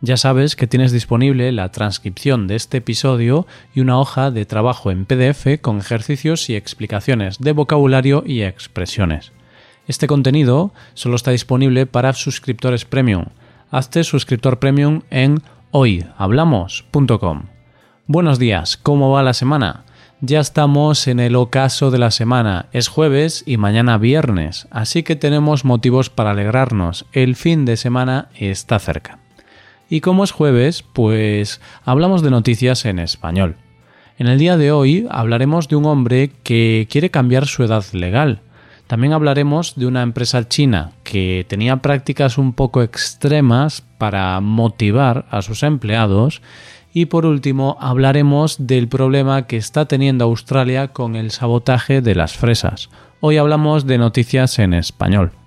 [0.00, 4.92] Ya sabes que tienes disponible la transcripción de este episodio y una hoja de trabajo
[4.92, 9.32] en PDF con ejercicios y explicaciones de vocabulario y expresiones.
[9.88, 13.24] Este contenido solo está disponible para suscriptores premium.
[13.72, 17.46] Hazte suscriptor premium en hoyhablamos.com.
[18.06, 19.84] Buenos días, ¿cómo va la semana?
[20.20, 25.16] Ya estamos en el ocaso de la semana, es jueves y mañana viernes, así que
[25.16, 29.18] tenemos motivos para alegrarnos, el fin de semana está cerca.
[29.88, 33.56] Y como es jueves, pues hablamos de noticias en español.
[34.18, 38.40] En el día de hoy hablaremos de un hombre que quiere cambiar su edad legal.
[38.88, 45.42] También hablaremos de una empresa china que tenía prácticas un poco extremas para motivar a
[45.42, 46.42] sus empleados
[46.92, 52.36] y por último hablaremos del problema que está teniendo Australia con el sabotaje de las
[52.36, 52.88] fresas.
[53.20, 55.37] Hoy hablamos de noticias en español.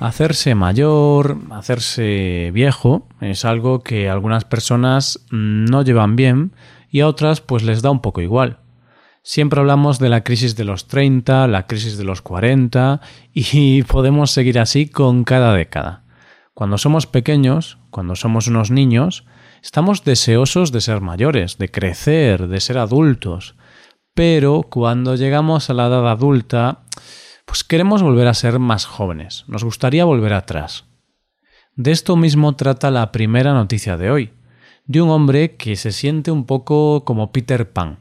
[0.00, 6.52] Hacerse mayor, hacerse viejo, es algo que algunas personas no llevan bien
[6.88, 8.58] y a otras pues les da un poco igual.
[9.22, 13.00] Siempre hablamos de la crisis de los 30, la crisis de los 40
[13.34, 16.04] y podemos seguir así con cada década.
[16.54, 19.24] Cuando somos pequeños, cuando somos unos niños,
[19.62, 23.56] estamos deseosos de ser mayores, de crecer, de ser adultos.
[24.14, 26.84] Pero cuando llegamos a la edad adulta,
[27.48, 30.84] pues queremos volver a ser más jóvenes, nos gustaría volver atrás.
[31.74, 34.30] De esto mismo trata la primera noticia de hoy,
[34.86, 37.98] de un hombre que se siente un poco como Peter Pan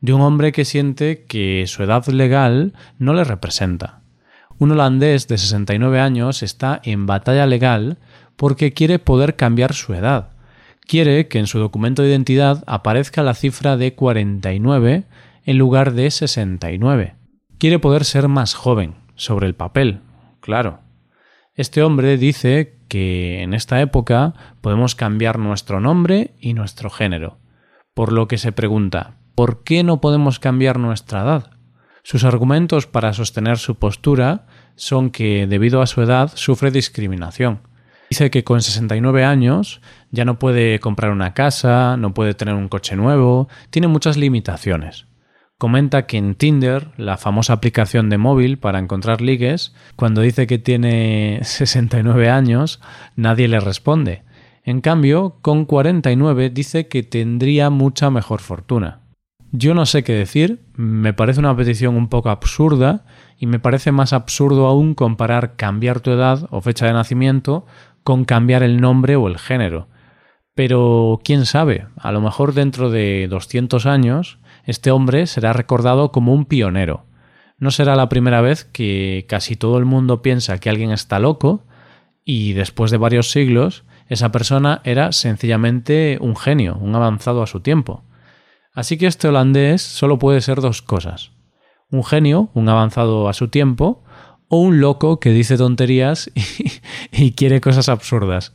[0.00, 4.00] de un hombre que siente que su edad legal no le representa.
[4.58, 7.98] Un holandés de 69 años está en batalla legal
[8.36, 10.30] porque quiere poder cambiar su edad.
[10.86, 15.04] Quiere que en su documento de identidad aparezca la cifra de 49
[15.44, 17.14] en lugar de 69.
[17.58, 20.00] Quiere poder ser más joven, sobre el papel,
[20.40, 20.78] claro.
[21.56, 27.38] Este hombre dice que en esta época podemos cambiar nuestro nombre y nuestro género,
[27.94, 31.50] por lo que se pregunta, ¿por qué no podemos cambiar nuestra edad?
[32.04, 34.46] Sus argumentos para sostener su postura
[34.76, 37.62] son que, debido a su edad, sufre discriminación.
[38.08, 39.80] Dice que con 69 años
[40.12, 45.08] ya no puede comprar una casa, no puede tener un coche nuevo, tiene muchas limitaciones.
[45.58, 50.58] Comenta que en Tinder, la famosa aplicación de móvil para encontrar ligues, cuando dice que
[50.58, 52.80] tiene 69 años,
[53.16, 54.22] nadie le responde.
[54.62, 59.00] En cambio, con 49 dice que tendría mucha mejor fortuna.
[59.50, 63.04] Yo no sé qué decir, me parece una petición un poco absurda
[63.36, 67.66] y me parece más absurdo aún comparar cambiar tu edad o fecha de nacimiento
[68.04, 69.88] con cambiar el nombre o el género.
[70.54, 76.34] Pero quién sabe, a lo mejor dentro de 200 años este hombre será recordado como
[76.34, 77.06] un pionero.
[77.56, 81.64] No será la primera vez que casi todo el mundo piensa que alguien está loco
[82.22, 87.60] y después de varios siglos esa persona era sencillamente un genio, un avanzado a su
[87.60, 88.04] tiempo.
[88.74, 91.32] Así que este holandés solo puede ser dos cosas.
[91.90, 94.04] Un genio, un avanzado a su tiempo,
[94.48, 96.30] o un loco que dice tonterías
[97.12, 98.52] y, quiere cosas absurdas.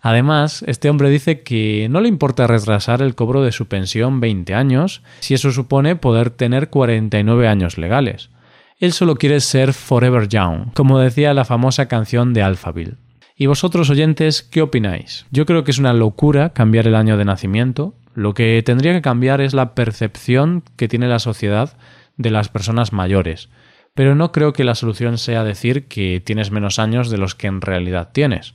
[0.00, 4.54] Además, este hombre dice que no le importa retrasar el cobro de su pensión 20
[4.54, 8.30] años si eso supone poder tener 49 años legales.
[8.78, 12.94] Él solo quiere ser forever young, como decía la famosa canción de Alphaville.
[13.36, 15.26] ¿Y vosotros oyentes qué opináis?
[15.30, 19.02] Yo creo que es una locura cambiar el año de nacimiento, lo que tendría que
[19.02, 21.76] cambiar es la percepción que tiene la sociedad
[22.16, 23.48] de las personas mayores.
[23.94, 27.46] Pero no creo que la solución sea decir que tienes menos años de los que
[27.46, 28.54] en realidad tienes.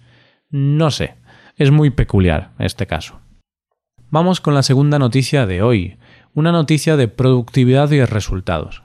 [0.49, 1.15] No sé,
[1.57, 3.19] es muy peculiar este caso.
[4.09, 5.97] Vamos con la segunda noticia de hoy,
[6.33, 8.83] una noticia de productividad y resultados.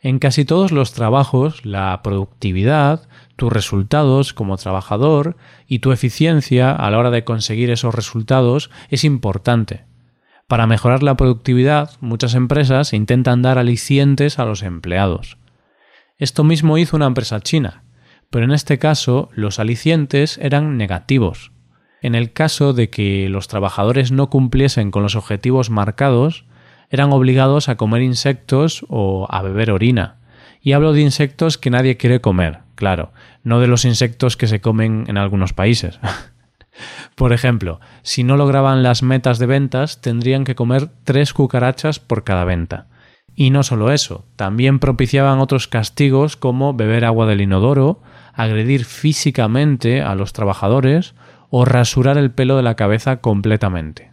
[0.00, 6.90] En casi todos los trabajos, la productividad, tus resultados como trabajador y tu eficiencia a
[6.90, 9.86] la hora de conseguir esos resultados es importante.
[10.46, 15.38] Para mejorar la productividad, muchas empresas intentan dar alicientes a los empleados.
[16.18, 17.84] Esto mismo hizo una empresa china,
[18.28, 21.50] pero en este caso los alicientes eran negativos.
[22.04, 26.44] En el caso de que los trabajadores no cumpliesen con los objetivos marcados,
[26.90, 30.16] eran obligados a comer insectos o a beber orina,
[30.60, 33.12] Y hablo de insectos que nadie quiere comer, claro,
[33.42, 35.98] no de los insectos que se comen en algunos países.
[37.14, 42.22] por ejemplo, si no lograban las metas de ventas, tendrían que comer tres cucarachas por
[42.22, 42.86] cada venta.
[43.34, 48.02] Y no solo eso, también propiciaban otros castigos como beber agua del inodoro,
[48.34, 51.14] agredir físicamente a los trabajadores
[51.50, 54.12] o rasurar el pelo de la cabeza completamente.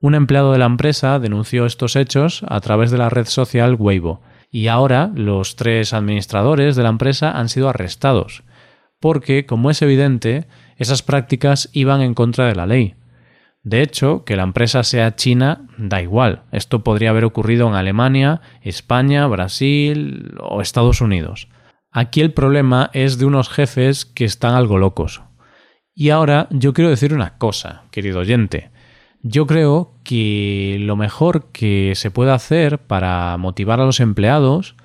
[0.00, 4.20] Un empleado de la empresa denunció estos hechos a través de la red social Weibo,
[4.50, 8.44] y ahora los tres administradores de la empresa han sido arrestados,
[9.00, 10.46] porque, como es evidente,
[10.76, 12.94] esas prácticas iban en contra de la ley.
[13.62, 16.44] De hecho, que la empresa sea china da igual.
[16.52, 21.48] Esto podría haber ocurrido en Alemania, España, Brasil o Estados Unidos.
[21.90, 25.22] Aquí el problema es de unos jefes que están algo locos.
[26.00, 28.70] Y ahora yo quiero decir una cosa, querido oyente.
[29.22, 34.76] Yo creo que lo mejor que se puede hacer para motivar a los empleados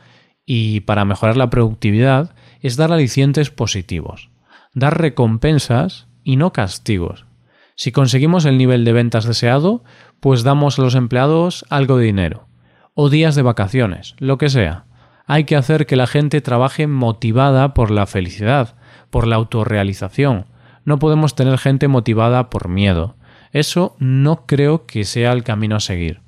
[0.44, 4.32] y para mejorar la productividad es dar alicientes positivos,
[4.74, 7.28] dar recompensas y no castigos.
[7.76, 9.84] Si conseguimos el nivel de ventas deseado,
[10.20, 12.48] pues damos a los empleados algo de dinero,
[12.96, 14.86] o días de vacaciones, lo que sea.
[15.28, 18.74] Hay que hacer que la gente trabaje motivada por la felicidad,
[19.12, 20.48] por la autorrealización.
[20.86, 23.16] No podemos tener gente motivada por miedo.
[23.52, 26.22] Eso no creo que sea el camino a seguir.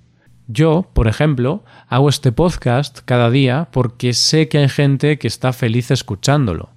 [0.47, 5.53] Yo, por ejemplo, hago este podcast cada día porque sé que hay gente que está
[5.53, 6.69] feliz escuchándolo.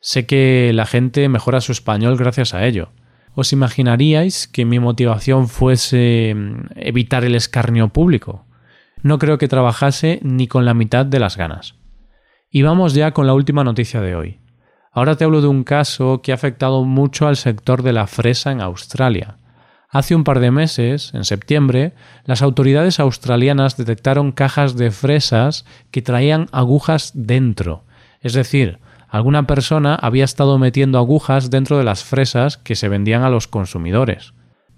[0.00, 2.90] Sé que la gente mejora su español gracias a ello.
[3.34, 8.44] ¿Os imaginaríais que mi motivación fuese mm, evitar el escarnio público?
[9.02, 11.74] No creo que trabajase ni con la mitad de las ganas.
[12.50, 14.40] Y vamos ya con la última noticia de hoy.
[14.94, 18.52] Ahora te hablo de un caso que ha afectado mucho al sector de la fresa
[18.52, 19.38] en Australia.
[19.90, 21.94] Hace un par de meses, en septiembre,
[22.24, 27.82] las autoridades australianas detectaron cajas de fresas que traían agujas dentro.
[28.20, 33.24] Es decir, alguna persona había estado metiendo agujas dentro de las fresas que se vendían
[33.24, 34.32] a los consumidores.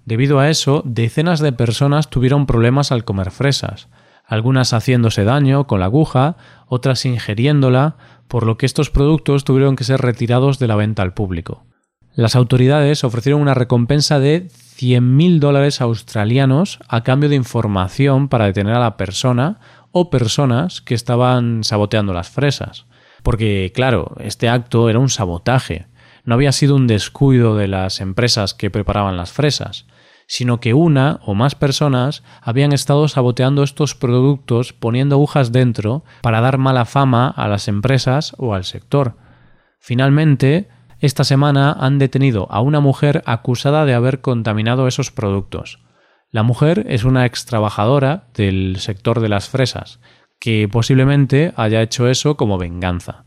[0.05, 3.87] Debido a eso, decenas de personas tuvieron problemas al comer fresas,
[4.27, 6.35] algunas haciéndose daño con la aguja,
[6.67, 7.95] otras ingiriéndola,
[8.27, 11.65] por lo que estos productos tuvieron que ser retirados de la venta al público.
[12.13, 18.75] Las autoridades ofrecieron una recompensa de 100.000 dólares australianos a cambio de información para detener
[18.75, 19.59] a la persona
[19.91, 22.85] o personas que estaban saboteando las fresas.
[23.23, 25.87] Porque, claro, este acto era un sabotaje.
[26.23, 29.85] No había sido un descuido de las empresas que preparaban las fresas,
[30.27, 36.41] sino que una o más personas habían estado saboteando estos productos poniendo agujas dentro para
[36.41, 39.15] dar mala fama a las empresas o al sector.
[39.79, 40.67] Finalmente,
[40.99, 45.79] esta semana han detenido a una mujer acusada de haber contaminado esos productos.
[46.29, 50.01] La mujer es una ex trabajadora del sector de las fresas,
[50.39, 53.23] que posiblemente haya hecho eso como venganza.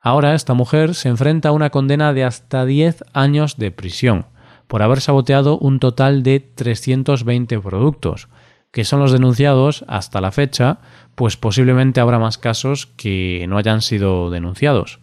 [0.00, 4.26] Ahora esta mujer se enfrenta a una condena de hasta 10 años de prisión
[4.70, 8.28] por haber saboteado un total de 320 productos,
[8.70, 10.78] que son los denunciados hasta la fecha,
[11.16, 15.00] pues posiblemente habrá más casos que no hayan sido denunciados.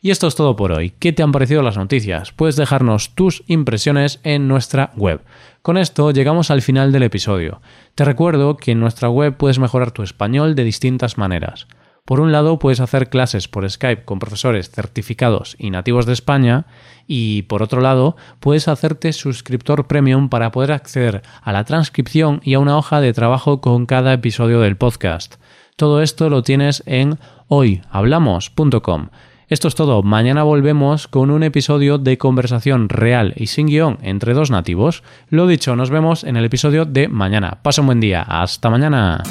[0.00, 0.94] Y esto es todo por hoy.
[0.98, 2.32] ¿Qué te han parecido las noticias?
[2.32, 5.20] Puedes dejarnos tus impresiones en nuestra web.
[5.60, 7.60] Con esto llegamos al final del episodio.
[7.94, 11.66] Te recuerdo que en nuestra web puedes mejorar tu español de distintas maneras.
[12.04, 16.66] Por un lado, puedes hacer clases por Skype con profesores certificados y nativos de España
[17.06, 22.54] y por otro lado, puedes hacerte suscriptor premium para poder acceder a la transcripción y
[22.54, 25.36] a una hoja de trabajo con cada episodio del podcast.
[25.76, 29.08] Todo esto lo tienes en hoyhablamos.com.
[29.48, 30.04] Esto es todo.
[30.04, 35.02] Mañana volvemos con un episodio de conversación real y sin guion entre dos nativos.
[35.28, 37.58] Lo dicho, nos vemos en el episodio de mañana.
[37.62, 38.22] Pasa un buen día.
[38.22, 39.24] Hasta mañana.